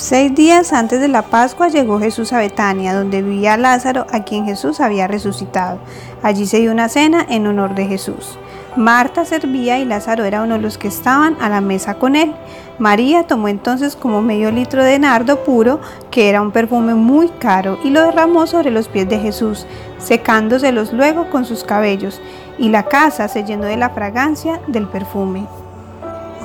[0.00, 4.46] Seis días antes de la Pascua llegó Jesús a Betania, donde vivía Lázaro, a quien
[4.46, 5.78] Jesús había resucitado.
[6.22, 8.38] Allí se dio una cena en honor de Jesús.
[8.76, 12.32] Marta servía y Lázaro era uno de los que estaban a la mesa con él.
[12.78, 17.78] María tomó entonces como medio litro de nardo puro, que era un perfume muy caro,
[17.84, 19.66] y lo derramó sobre los pies de Jesús,
[19.98, 22.22] secándoselos luego con sus cabellos,
[22.56, 25.46] y la casa se llenó de la fragancia del perfume.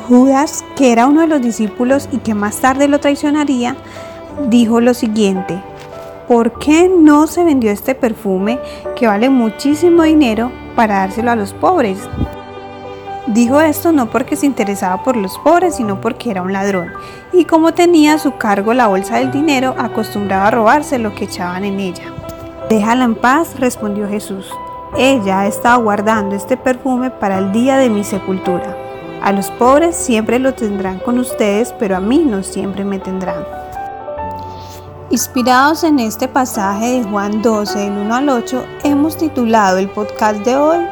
[0.08, 3.76] Judas, que era uno de los discípulos y que más tarde lo traicionaría,
[4.50, 5.60] dijo lo siguiente,
[6.28, 8.60] ¿por qué no se vendió este perfume
[8.96, 11.98] que vale muchísimo dinero para dárselo a los pobres?
[13.26, 16.92] Dijo esto no porque se interesaba por los pobres, sino porque era un ladrón,
[17.34, 21.26] y como tenía a su cargo la bolsa del dinero, acostumbraba a robarse lo que
[21.26, 22.14] echaban en ella.
[22.70, 24.52] Déjala en paz, respondió Jesús.
[24.98, 28.85] Ella ha estado guardando este perfume para el día de mi sepultura.
[29.22, 33.44] A los pobres siempre lo tendrán con ustedes, pero a mí no siempre me tendrán.
[35.10, 40.44] Inspirados en este pasaje de Juan 12, del 1 al 8, hemos titulado el podcast
[40.46, 40.86] de hoy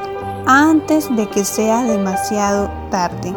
[0.46, 3.34] Antes de que sea demasiado tarde.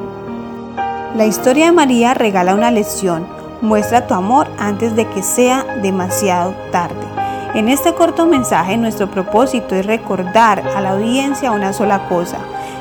[1.17, 3.27] La historia de María regala una lección,
[3.63, 7.07] muestra tu amor antes de que sea demasiado tarde.
[7.55, 12.37] En este corto mensaje nuestro propósito es recordar a la audiencia una sola cosa,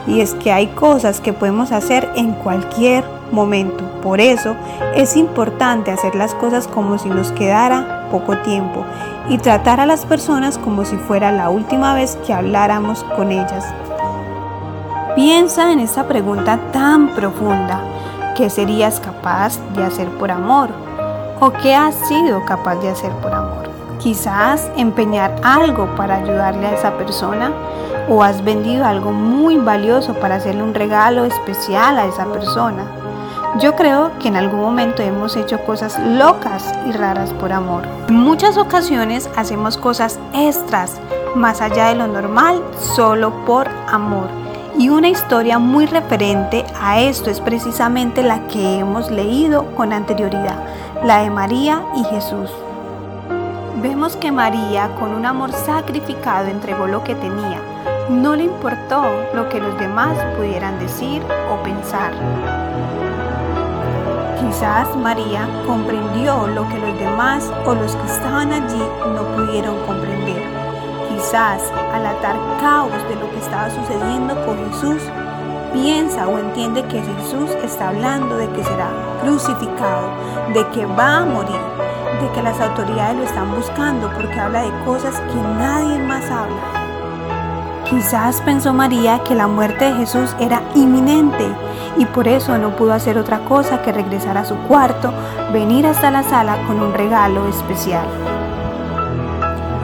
[0.07, 3.83] y es que hay cosas que podemos hacer en cualquier momento.
[4.01, 4.55] Por eso
[4.95, 8.83] es importante hacer las cosas como si nos quedara poco tiempo
[9.29, 13.65] y tratar a las personas como si fuera la última vez que habláramos con ellas.
[15.15, 17.81] Piensa en esta pregunta tan profunda.
[18.35, 20.69] ¿Qué serías capaz de hacer por amor?
[21.39, 23.69] ¿O qué has sido capaz de hacer por amor?
[23.99, 27.51] Quizás empeñar algo para ayudarle a esa persona
[28.09, 32.85] o has vendido algo muy valioso para hacerle un regalo especial a esa persona.
[33.59, 37.83] Yo creo que en algún momento hemos hecho cosas locas y raras por amor.
[38.09, 40.99] En muchas ocasiones hacemos cosas extras,
[41.35, 44.27] más allá de lo normal, solo por amor.
[44.77, 50.57] Y una historia muy referente a esto es precisamente la que hemos leído con anterioridad,
[51.01, 52.51] la de María y Jesús.
[53.81, 57.61] Vemos que María, con un amor sacrificado, entregó lo que tenía,
[58.09, 62.11] no le importó lo que los demás pudieran decir o pensar.
[64.39, 68.83] Quizás María comprendió lo que los demás o los que estaban allí
[69.13, 70.43] no pudieron comprender.
[71.09, 71.61] Quizás
[71.93, 75.01] al atar caos de lo que estaba sucediendo con Jesús,
[75.73, 78.89] piensa o entiende que Jesús está hablando de que será
[79.23, 80.09] crucificado,
[80.53, 81.59] de que va a morir,
[82.21, 86.84] de que las autoridades lo están buscando porque habla de cosas que nadie más habla.
[87.89, 91.45] Quizás pensó María que la muerte de Jesús era inminente
[91.97, 95.13] y por eso no pudo hacer otra cosa que regresar a su cuarto,
[95.53, 98.05] venir hasta la sala con un regalo especial.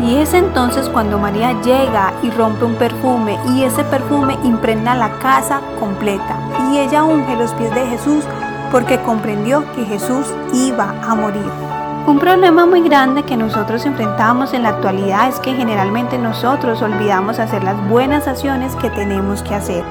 [0.01, 5.19] Y es entonces cuando María llega y rompe un perfume y ese perfume impregna la
[5.19, 6.39] casa completa
[6.71, 8.25] y ella unge los pies de Jesús
[8.71, 11.70] porque comprendió que Jesús iba a morir.
[12.07, 17.37] Un problema muy grande que nosotros enfrentamos en la actualidad es que generalmente nosotros olvidamos
[17.37, 19.83] hacer las buenas acciones que tenemos que hacer.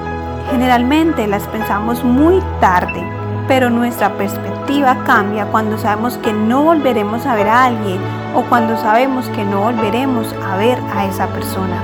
[0.51, 3.01] Generalmente las pensamos muy tarde,
[3.47, 8.01] pero nuestra perspectiva cambia cuando sabemos que no volveremos a ver a alguien
[8.35, 11.81] o cuando sabemos que no volveremos a ver a esa persona.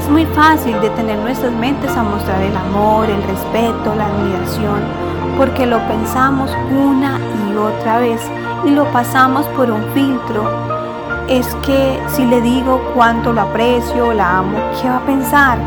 [0.00, 4.80] Es muy fácil detener nuestras mentes a mostrar el amor, el respeto, la admiración,
[5.36, 7.18] porque lo pensamos una
[7.50, 8.20] y otra vez
[8.64, 10.44] y lo pasamos por un filtro,
[11.28, 15.58] es que si le digo cuánto lo aprecio o la amo, ¿qué va a pensar?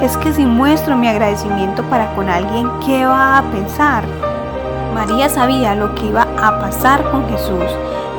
[0.00, 4.04] Es que si muestro mi agradecimiento para con alguien, ¿qué va a pensar?
[4.94, 7.64] María sabía lo que iba a pasar con Jesús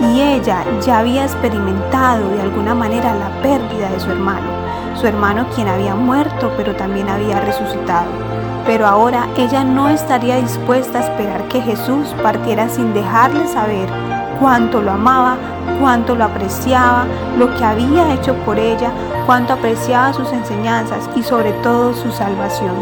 [0.02, 4.48] y ella ya había experimentado de alguna manera la pérdida de su hermano,
[4.96, 8.10] su hermano quien había muerto pero también había resucitado.
[8.66, 13.90] Pero ahora ella no estaría dispuesta a esperar que Jesús partiera sin dejarle saber
[14.44, 15.38] cuánto lo amaba,
[15.80, 17.06] cuánto lo apreciaba,
[17.38, 18.92] lo que había hecho por ella,
[19.26, 22.76] cuánto apreciaba sus enseñanzas y sobre todo su salvación.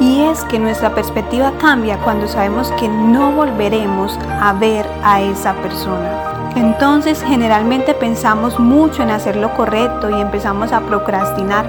[0.00, 5.52] Y es que nuestra perspectiva cambia cuando sabemos que no volveremos a ver a esa
[5.56, 6.50] persona.
[6.56, 11.66] Entonces generalmente pensamos mucho en hacer lo correcto y empezamos a procrastinar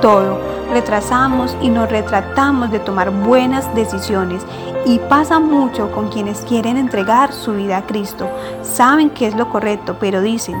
[0.00, 0.38] todo.
[0.72, 4.42] Retrasamos y nos retratamos de tomar buenas decisiones
[4.84, 8.28] y pasa mucho con quienes quieren entregar su vida a Cristo.
[8.62, 10.56] Saben que es lo correcto, pero dicen,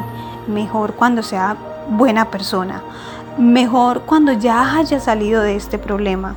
[0.46, 1.56] mejor cuando sea
[1.88, 2.82] buena persona,
[3.38, 6.34] mejor cuando ya haya salido de este problema.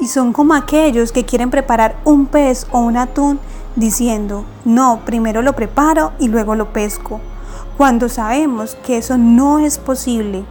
[0.00, 3.40] y son como aquellos que quieren preparar un pez o un atún
[3.74, 7.20] diciendo, no, primero lo preparo y luego lo pesco,
[7.76, 10.44] cuando sabemos que eso no es posible.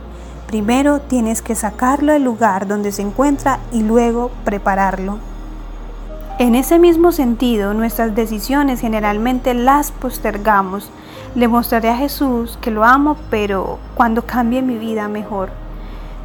[0.47, 5.19] Primero tienes que sacarlo del lugar donde se encuentra y luego prepararlo.
[6.39, 10.89] En ese mismo sentido, nuestras decisiones generalmente las postergamos.
[11.35, 15.49] Le mostraré a Jesús que lo amo, pero cuando cambie mi vida mejor.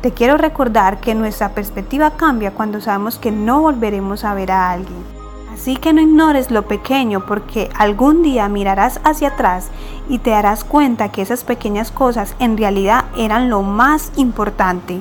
[0.03, 4.71] Te quiero recordar que nuestra perspectiva cambia cuando sabemos que no volveremos a ver a
[4.71, 5.22] alguien.
[5.52, 9.69] Así que no ignores lo pequeño porque algún día mirarás hacia atrás
[10.08, 15.00] y te darás cuenta que esas pequeñas cosas en realidad eran lo más importante.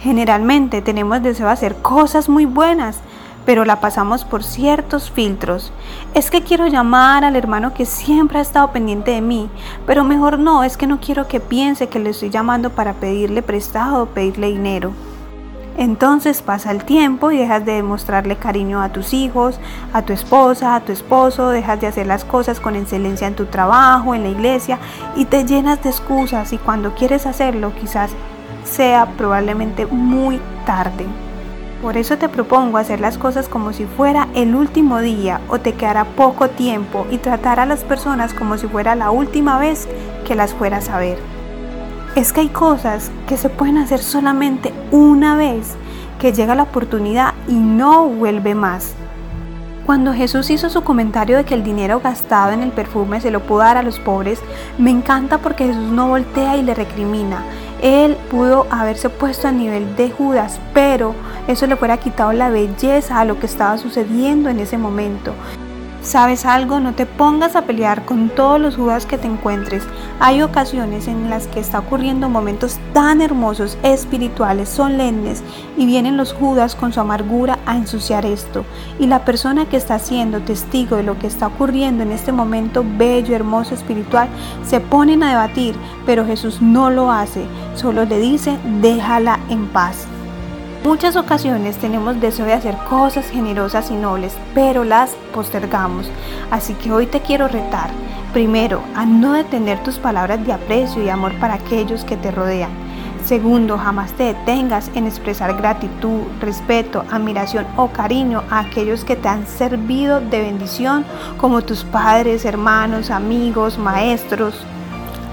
[0.00, 3.00] Generalmente tenemos deseo de hacer cosas muy buenas,
[3.46, 5.72] pero la pasamos por ciertos filtros.
[6.14, 9.48] Es que quiero llamar al hermano que siempre ha estado pendiente de mí,
[9.86, 13.42] pero mejor no, es que no quiero que piense que le estoy llamando para pedirle
[13.42, 14.92] prestado o pedirle dinero.
[15.76, 19.58] Entonces pasa el tiempo y dejas de demostrarle cariño a tus hijos,
[19.92, 23.46] a tu esposa, a tu esposo, dejas de hacer las cosas con excelencia en tu
[23.46, 24.78] trabajo, en la iglesia
[25.16, 28.12] y te llenas de excusas y cuando quieres hacerlo quizás
[28.64, 31.06] sea probablemente muy tarde.
[31.82, 35.74] Por eso te propongo hacer las cosas como si fuera el último día o te
[35.74, 39.86] quedara poco tiempo y tratar a las personas como si fuera la última vez
[40.26, 41.18] que las fueras a ver.
[42.14, 45.74] Es que hay cosas que se pueden hacer solamente una vez,
[46.20, 48.94] que llega la oportunidad y no vuelve más.
[49.84, 53.40] Cuando Jesús hizo su comentario de que el dinero gastado en el perfume se lo
[53.40, 54.38] pudo dar a los pobres,
[54.78, 57.42] me encanta porque Jesús no voltea y le recrimina.
[57.82, 61.16] Él pudo haberse puesto a nivel de Judas, pero
[61.48, 65.34] eso le fuera quitado la belleza a lo que estaba sucediendo en ese momento.
[66.04, 66.80] ¿Sabes algo?
[66.80, 69.82] No te pongas a pelear con todos los Judas que te encuentres.
[70.20, 75.42] Hay ocasiones en las que está ocurriendo momentos tan hermosos, espirituales, solemnes,
[75.78, 78.66] y vienen los Judas con su amargura a ensuciar esto.
[78.98, 82.84] Y la persona que está siendo testigo de lo que está ocurriendo en este momento
[82.86, 84.28] bello, hermoso, espiritual,
[84.66, 85.74] se ponen a debatir,
[86.04, 87.46] pero Jesús no lo hace,
[87.76, 90.06] solo le dice, déjala en paz.
[90.84, 96.10] Muchas ocasiones tenemos deseo de hacer cosas generosas y nobles, pero las postergamos.
[96.50, 97.88] Así que hoy te quiero retar,
[98.34, 102.68] primero, a no detener tus palabras de aprecio y amor para aquellos que te rodean.
[103.24, 109.28] Segundo, jamás te detengas en expresar gratitud, respeto, admiración o cariño a aquellos que te
[109.28, 111.06] han servido de bendición,
[111.38, 114.66] como tus padres, hermanos, amigos, maestros,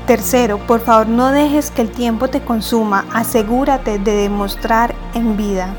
[0.08, 5.76] Tercero, por favor no dejes que el tiempo te consuma, asegúrate de demostrar en vida.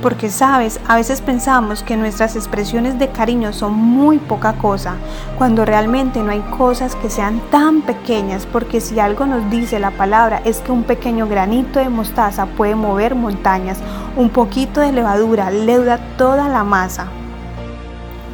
[0.00, 4.94] Porque sabes, a veces pensamos que nuestras expresiones de cariño son muy poca cosa,
[5.36, 9.90] cuando realmente no hay cosas que sean tan pequeñas, porque si algo nos dice la
[9.90, 13.78] palabra es que un pequeño granito de mostaza puede mover montañas,
[14.16, 17.08] un poquito de levadura leuda toda la masa.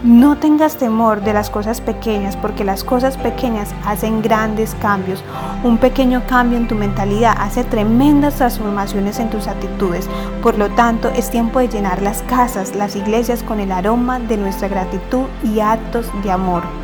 [0.04, 5.22] No tengas temor de las cosas pequeñas porque las cosas pequeñas hacen grandes cambios.
[5.62, 10.08] Un pequeño cambio en tu mentalidad hace tremendas transformaciones en tus actitudes.
[10.43, 14.38] Por lo tanto, es tiempo de llenar las casas, las iglesias con el aroma de
[14.38, 16.81] nuestra gratitud y actos de amor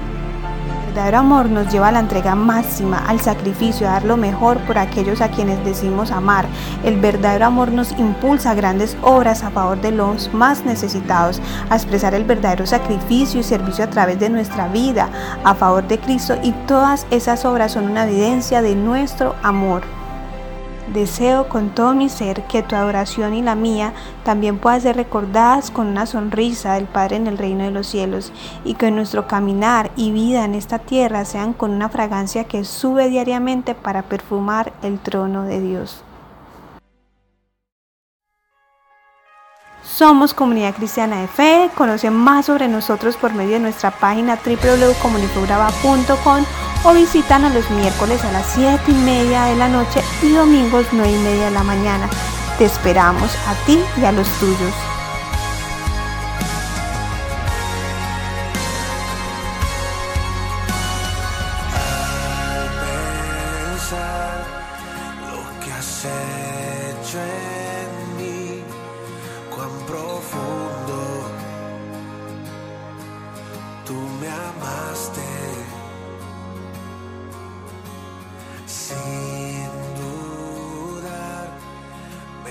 [0.99, 4.79] verdadero amor nos lleva a la entrega máxima, al sacrificio, a dar lo mejor por
[4.79, 6.45] aquellos a quienes decimos amar.
[6.83, 11.41] El verdadero amor nos impulsa a grandes obras a favor de los más necesitados,
[11.71, 15.09] a expresar el verdadero sacrificio y servicio a través de nuestra vida
[15.45, 19.98] a favor de Cristo y todas esas obras son una evidencia de nuestro amor.
[20.93, 23.93] Deseo con todo mi ser que tu adoración y la mía
[24.25, 28.33] también puedan ser recordadas con una sonrisa del Padre en el reino de los cielos
[28.65, 33.09] y que nuestro caminar y vida en esta tierra sean con una fragancia que sube
[33.09, 36.03] diariamente para perfumar el trono de Dios.
[39.83, 41.71] Somos Comunidad Cristiana de Fe.
[41.75, 48.25] Conoce más sobre nosotros por medio de nuestra página www.comunicabrava.com o visitan a los miércoles
[48.25, 51.65] a las 7 y media de la noche y domingos 9 y media de la
[51.65, 52.09] mañana.
[52.59, 54.75] Te esperamos a ti y a los tuyos.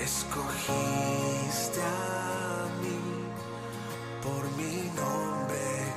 [0.08, 2.98] escogiste a mí
[4.22, 5.87] por mi nombre.